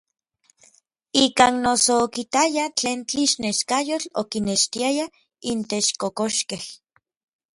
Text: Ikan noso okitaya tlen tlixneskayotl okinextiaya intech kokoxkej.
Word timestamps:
Ikan 1.23 1.53
noso 1.65 1.91
okitaya 2.05 2.65
tlen 2.77 2.99
tlixneskayotl 3.09 4.09
okinextiaya 4.21 5.05
intech 5.51 5.87
kokoxkej. 6.01 6.65